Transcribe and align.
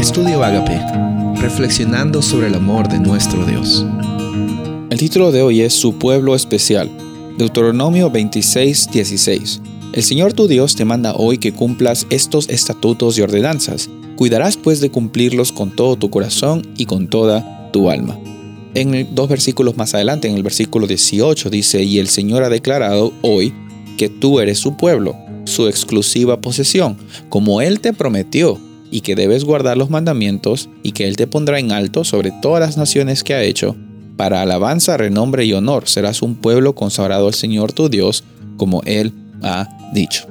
Estudio 0.00 0.42
Agape, 0.42 0.80
reflexionando 1.42 2.22
sobre 2.22 2.46
el 2.46 2.54
amor 2.54 2.88
de 2.88 2.98
nuestro 2.98 3.44
Dios. 3.44 3.84
El 4.88 4.98
título 4.98 5.30
de 5.30 5.42
hoy 5.42 5.60
es 5.60 5.74
Su 5.74 5.98
pueblo 5.98 6.34
especial, 6.34 6.90
Deuteronomio 7.36 8.10
26, 8.10 8.88
16. 8.90 9.60
El 9.92 10.02
Señor 10.02 10.32
tu 10.32 10.48
Dios 10.48 10.74
te 10.74 10.86
manda 10.86 11.12
hoy 11.14 11.36
que 11.36 11.52
cumplas 11.52 12.06
estos 12.08 12.48
estatutos 12.48 13.18
y 13.18 13.20
ordenanzas. 13.20 13.90
Cuidarás 14.16 14.56
pues 14.56 14.80
de 14.80 14.90
cumplirlos 14.90 15.52
con 15.52 15.76
todo 15.76 15.96
tu 15.96 16.08
corazón 16.08 16.66
y 16.78 16.86
con 16.86 17.08
toda 17.08 17.70
tu 17.70 17.90
alma. 17.90 18.18
En 18.72 19.14
dos 19.14 19.28
versículos 19.28 19.76
más 19.76 19.92
adelante, 19.92 20.28
en 20.28 20.34
el 20.34 20.42
versículo 20.42 20.86
18, 20.86 21.50
dice, 21.50 21.82
y 21.82 21.98
el 21.98 22.08
Señor 22.08 22.42
ha 22.42 22.48
declarado 22.48 23.12
hoy 23.20 23.52
que 23.98 24.08
tú 24.08 24.40
eres 24.40 24.60
su 24.60 24.78
pueblo, 24.78 25.14
su 25.44 25.68
exclusiva 25.68 26.40
posesión, 26.40 26.96
como 27.28 27.60
Él 27.60 27.80
te 27.80 27.92
prometió, 27.92 28.58
y 28.90 29.02
que 29.02 29.14
debes 29.14 29.44
guardar 29.44 29.76
los 29.76 29.90
mandamientos, 29.90 30.68
y 30.82 30.92
que 30.92 31.06
Él 31.06 31.16
te 31.16 31.26
pondrá 31.26 31.58
en 31.58 31.72
alto 31.72 32.04
sobre 32.04 32.32
todas 32.42 32.60
las 32.60 32.76
naciones 32.76 33.22
que 33.24 33.34
ha 33.34 33.42
hecho, 33.42 33.76
para 34.20 34.42
alabanza, 34.42 34.98
renombre 34.98 35.46
y 35.46 35.54
honor 35.54 35.88
serás 35.88 36.20
un 36.20 36.34
pueblo 36.34 36.74
consagrado 36.74 37.26
al 37.26 37.32
Señor 37.32 37.72
tu 37.72 37.88
Dios, 37.88 38.22
como 38.58 38.82
Él 38.84 39.14
ha 39.40 39.66
dicho. 39.94 40.26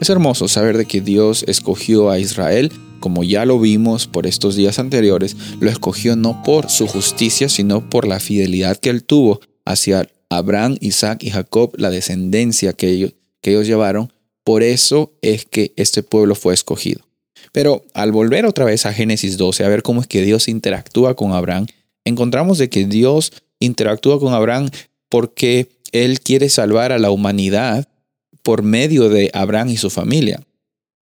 Es 0.00 0.08
hermoso 0.08 0.46
saber 0.46 0.78
de 0.78 0.86
que 0.86 1.00
Dios 1.00 1.44
escogió 1.48 2.10
a 2.10 2.20
Israel, 2.20 2.70
como 3.00 3.24
ya 3.24 3.44
lo 3.44 3.58
vimos 3.58 4.06
por 4.06 4.28
estos 4.28 4.54
días 4.54 4.78
anteriores, 4.78 5.36
lo 5.58 5.68
escogió 5.68 6.14
no 6.14 6.44
por 6.44 6.70
su 6.70 6.86
justicia, 6.86 7.48
sino 7.48 7.90
por 7.90 8.06
la 8.06 8.20
fidelidad 8.20 8.76
que 8.76 8.90
Él 8.90 9.02
tuvo 9.02 9.40
hacia 9.64 10.06
Abraham, 10.30 10.76
Isaac 10.80 11.24
y 11.24 11.30
Jacob, 11.30 11.72
la 11.76 11.90
descendencia 11.90 12.72
que 12.72 12.88
ellos, 12.90 13.14
que 13.40 13.50
ellos 13.50 13.66
llevaron, 13.66 14.12
por 14.44 14.62
eso 14.62 15.12
es 15.22 15.44
que 15.44 15.72
este 15.74 16.04
pueblo 16.04 16.36
fue 16.36 16.54
escogido. 16.54 17.04
Pero 17.54 17.84
al 17.94 18.10
volver 18.10 18.46
otra 18.46 18.64
vez 18.64 18.84
a 18.84 18.92
Génesis 18.92 19.36
12, 19.36 19.64
a 19.64 19.68
ver 19.68 19.84
cómo 19.84 20.00
es 20.00 20.08
que 20.08 20.22
Dios 20.22 20.48
interactúa 20.48 21.14
con 21.14 21.32
Abraham, 21.32 21.66
encontramos 22.04 22.58
de 22.58 22.68
que 22.68 22.84
Dios 22.84 23.32
interactúa 23.60 24.18
con 24.18 24.34
Abraham 24.34 24.70
porque 25.08 25.68
Él 25.92 26.18
quiere 26.18 26.48
salvar 26.48 26.90
a 26.90 26.98
la 26.98 27.12
humanidad 27.12 27.86
por 28.42 28.64
medio 28.64 29.08
de 29.08 29.30
Abraham 29.32 29.68
y 29.68 29.76
su 29.76 29.88
familia. 29.88 30.42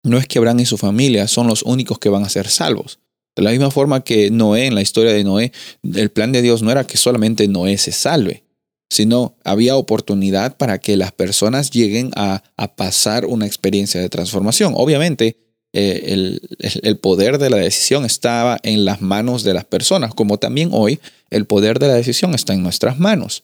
No 0.04 0.20
es 0.20 0.28
que 0.28 0.38
Abraham 0.38 0.60
y 0.60 0.66
su 0.68 0.78
familia 0.78 1.28
son 1.28 1.48
los 1.48 1.64
únicos 1.64 1.98
que 1.98 2.10
van 2.10 2.24
a 2.24 2.30
ser 2.30 2.48
salvos. 2.48 3.00
De 3.36 3.42
la 3.42 3.50
misma 3.50 3.72
forma 3.72 4.04
que 4.04 4.30
Noé, 4.30 4.68
en 4.68 4.76
la 4.76 4.84
historia 4.84 5.14
de 5.14 5.24
Noé, 5.24 5.52
el 5.96 6.12
plan 6.12 6.32
de 6.32 6.44
Dios 6.44 6.62
no 6.62 6.70
era 6.70 6.86
que 6.86 6.98
solamente 6.98 7.48
Noé 7.48 7.80
se 7.80 7.92
salve 7.92 8.46
sino 8.90 9.36
había 9.44 9.76
oportunidad 9.76 10.58
para 10.58 10.78
que 10.80 10.96
las 10.98 11.12
personas 11.12 11.72
lleguen 11.72 12.12
a, 12.16 12.44
pasar 12.76 13.26
una 13.26 13.46
experiencia 13.46 14.00
de 14.00 14.10
transformación. 14.10 14.74
Obviamente, 14.76 15.38
eh, 15.78 16.40
el, 16.84 16.98
poder 17.00 17.38
de 17.38 17.50
la 17.50 17.58
decisión 17.58 18.06
estaba 18.06 18.58
en 18.64 18.86
las 18.86 19.02
manos 19.02 19.44
de 19.44 19.54
las 19.54 19.66
personas, 19.66 20.14
como 20.14 20.38
también 20.38 20.70
hoy 20.72 21.02
el 21.30 21.46
poder 21.46 21.80
de 21.80 21.88
la 21.88 21.96
decisión 21.96 22.34
está 22.34 22.54
en 22.54 22.64
nuestras 22.64 22.98
manos. 22.98 23.44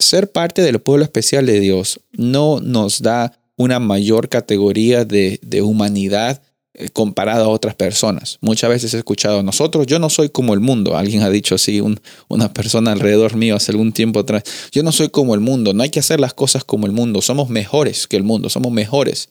Ser 0.00 0.32
parte 0.32 0.62
del 0.62 0.80
pueblo 0.80 1.04
especial 1.04 1.46
de 1.46 1.60
Dios 1.60 2.00
no 2.10 2.58
nos 2.60 3.02
da 3.02 3.38
una 3.56 3.78
mayor 3.78 4.28
categoría 4.28 5.04
de, 5.04 5.38
de 5.42 5.62
humanidad 5.62 6.42
eh, 6.74 6.88
comparado 6.88 7.44
a 7.44 7.48
otras 7.48 7.76
personas. 7.76 8.38
Muchas 8.40 8.68
veces 8.68 8.92
he 8.94 8.98
escuchado, 8.98 9.44
nosotros, 9.44 9.86
yo 9.86 10.00
no 10.00 10.10
soy 10.10 10.28
como 10.28 10.54
el 10.54 10.60
mundo. 10.60 10.96
Alguien 10.96 11.22
ha 11.22 11.30
dicho 11.30 11.54
así, 11.54 11.80
una 12.28 12.52
persona 12.52 12.90
alrededor 12.90 13.36
mío 13.36 13.54
hace 13.54 13.70
algún 13.70 13.92
tiempo 13.92 14.18
atrás, 14.18 14.42
yo 14.72 14.82
no 14.82 14.90
soy 14.90 15.08
como 15.08 15.34
el 15.34 15.40
mundo, 15.40 15.72
no 15.72 15.84
hay 15.84 15.90
que 15.90 16.00
hacer 16.00 16.18
las 16.18 16.34
cosas 16.34 16.64
como 16.64 16.86
el 16.86 16.92
mundo, 16.92 17.22
somos 17.22 17.48
mejores 17.48 18.08
que 18.08 18.16
el 18.16 18.24
mundo, 18.24 18.48
somos 18.50 18.72
mejores. 18.72 19.28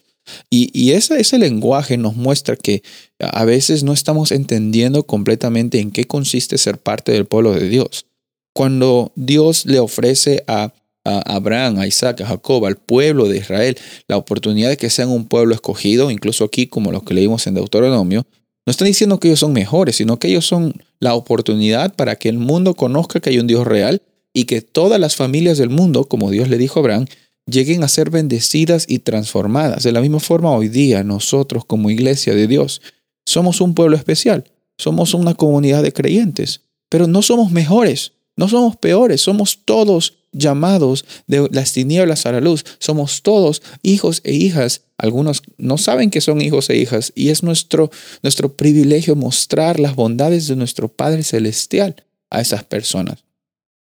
Y, 0.50 0.92
ese 0.92 1.38
lenguaje 1.38 1.98
nos 1.98 2.16
muestra 2.16 2.56
que 2.56 2.84
a 3.20 3.46
veces 3.46 3.84
no 3.84 3.94
estamos 3.94 4.32
entendiendo 4.32 5.04
completamente 5.04 5.80
en 5.80 5.92
qué 5.92 6.06
consiste 6.06 6.58
ser 6.58 6.78
parte 6.78 7.12
del 7.12 7.26
pueblo 7.26 7.54
de 7.54 7.70
Dios. 7.70 8.06
Cuando 8.54 9.12
Dios 9.16 9.66
le 9.66 9.80
ofrece 9.80 10.44
a 10.48 10.74
a 11.06 11.36
Abraham, 11.36 11.80
a 11.80 11.88
Isaac, 11.88 12.22
a 12.22 12.26
Jacob, 12.26 12.66
al 12.66 12.76
pueblo 12.76 13.28
de 13.28 13.38
Israel, 13.38 13.78
la 14.08 14.18
oportunidad 14.18 14.70
de 14.70 14.78
que 14.78 14.90
sean 14.90 15.10
un 15.10 15.26
pueblo 15.26 15.56
escogido, 15.56 16.12
incluso 16.12 16.44
aquí 16.44 16.68
como 16.68 16.92
los 16.92 17.04
que 17.04 17.14
leímos 17.14 17.48
en 17.48 17.56
Deuteronomio, 17.56 18.26
no 18.66 18.72
están 18.72 18.88
diciendo 18.88 19.20
que 19.20 19.30
ellos 19.30 19.40
son 19.40 19.54
mejores, 19.54 19.96
sino 19.96 20.20
que 20.20 20.28
ellos 20.28 20.46
son 20.46 20.74
la 21.00 21.16
oportunidad 21.16 21.96
para 21.96 22.16
que 22.18 22.30
el 22.30 22.38
mundo 22.38 22.76
conozca 22.76 23.20
que 23.20 23.32
hay 23.32 23.40
un 23.40 23.48
Dios 23.48 23.66
real 23.66 24.02
y 24.34 24.46
que 24.46 24.62
todas 24.62 25.00
las 25.00 25.16
familias 25.16 25.58
del 25.58 25.70
mundo, 25.70 26.06
como 26.06 26.30
Dios 26.30 26.50
le 26.50 26.58
dijo 26.58 26.80
a 26.80 26.82
Abraham, 26.82 27.06
lleguen 27.50 27.84
a 27.84 27.88
ser 27.88 28.10
bendecidas 28.10 28.86
y 28.88 29.00
transformadas. 29.00 29.84
De 29.84 29.92
la 29.92 30.02
misma 30.02 30.20
forma, 30.20 30.52
hoy 30.52 30.70
día 30.70 31.04
nosotros 31.04 31.66
como 31.66 31.90
iglesia 31.90 32.34
de 32.34 32.48
Dios 32.48 32.82
somos 33.26 33.62
un 33.62 33.76
pueblo 33.76 33.96
especial, 33.96 34.46
somos 34.78 35.14
una 35.14 35.34
comunidad 35.34 35.84
de 35.84 35.94
creyentes, 35.94 36.62
pero 36.90 37.08
no 37.08 37.22
somos 37.22 37.52
mejores, 37.52 38.14
no 38.36 38.48
somos 38.48 38.78
peores, 38.78 39.22
somos 39.22 39.60
todos 39.66 40.20
llamados 40.32 41.06
de 41.28 41.48
las 41.52 41.74
tinieblas 41.74 42.26
a 42.26 42.32
la 42.32 42.42
luz. 42.42 42.66
Somos 42.80 43.22
todos 43.22 43.62
hijos 43.82 44.22
e 44.24 44.34
hijas. 44.34 44.82
Algunos 44.98 45.44
no 45.58 45.78
saben 45.78 46.10
que 46.10 46.22
son 46.22 46.42
hijos 46.42 46.70
e 46.70 46.78
hijas 46.78 47.12
y 47.16 47.30
es 47.30 47.44
nuestro, 47.44 47.92
nuestro 48.22 48.56
privilegio 48.56 49.16
mostrar 49.16 49.80
las 49.80 49.96
bondades 49.96 50.48
de 50.48 50.56
nuestro 50.56 50.90
Padre 50.90 51.24
Celestial 51.24 52.04
a 52.30 52.42
esas 52.42 52.64
personas 52.64 53.24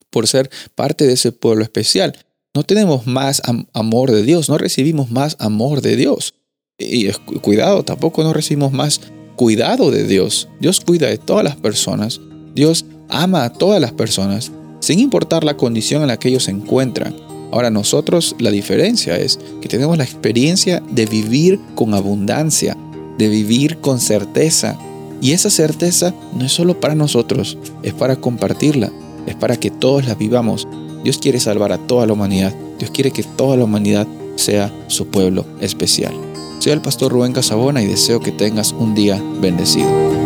por 0.10 0.28
ser 0.28 0.50
parte 0.76 1.06
de 1.06 1.14
ese 1.14 1.32
pueblo 1.32 1.64
especial. 1.64 2.18
No 2.60 2.64
tenemos 2.64 3.08
más 3.08 3.42
amor 3.72 4.12
de 4.12 4.22
Dios, 4.22 4.50
no 4.50 4.58
recibimos 4.58 5.10
más 5.10 5.38
amor 5.40 5.80
de 5.80 5.96
Dios. 5.96 6.34
Y 6.78 7.10
cuidado, 7.42 7.84
tampoco 7.84 8.22
no 8.22 8.34
recibimos 8.34 8.74
más 8.74 9.00
cuidado 9.38 9.92
de 9.92 10.04
Dios. 10.04 10.50
Dios 10.60 10.82
cuida 10.82 11.08
de 11.08 11.18
todas 11.18 11.46
las 11.46 11.56
personas. 11.56 12.20
Dios 12.54 12.84
ama 13.08 13.46
a 13.46 13.54
todas 13.54 13.80
las 13.80 13.94
personas 13.94 14.52
sin 14.82 15.00
importar 15.00 15.46
la 15.46 15.56
condición 15.56 16.02
en 16.02 16.10
la 16.10 16.20
que 16.20 16.28
ellos 16.28 16.44
se 16.44 16.52
encuentran. 16.52 17.16
Ahora 17.54 17.70
nosotros 17.70 18.36
la 18.40 18.52
diferencia 18.52 19.16
es 19.16 19.40
que 19.62 19.70
tenemos 19.70 19.98
la 19.98 20.04
experiencia 20.04 20.84
de 20.92 21.06
vivir 21.06 21.62
con 21.76 21.94
abundancia, 21.94 22.76
de 23.18 23.30
vivir 23.30 23.78
con 23.78 24.02
certeza. 24.02 24.78
Y 25.22 25.32
esa 25.32 25.50
certeza 25.50 26.14
no 26.34 26.44
es 26.44 26.52
solo 26.52 26.78
para 26.78 26.94
nosotros, 26.94 27.58
es 27.84 27.94
para 27.94 28.18
compartirla, 28.18 28.92
es 29.28 29.36
para 29.36 29.56
que 29.56 29.72
todos 29.72 30.06
la 30.06 30.16
vivamos. 30.16 30.68
Dios 31.04 31.18
quiere 31.18 31.40
salvar 31.40 31.72
a 31.72 31.78
toda 31.78 32.06
la 32.06 32.14
humanidad, 32.14 32.54
Dios 32.78 32.92
quiere 32.92 33.12
que 33.12 33.24
toda 33.24 33.58
la 33.58 33.64
humanidad 33.64 34.08
sea 34.36 34.72
su 34.88 35.08
pueblo 35.08 35.46
especial. 35.62 36.14
Soy 36.60 36.74
el 36.74 36.82
pastor 36.82 37.12
Rubén 37.12 37.34
Casabona 37.34 37.82
y 37.82 37.88
deseo 37.88 38.20
que 38.20 38.32
tengas 38.32 38.74
un 38.74 38.94
día 38.96 39.22
bendecido. 39.42 40.19